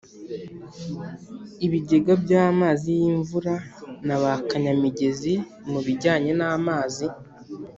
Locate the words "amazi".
2.47-2.89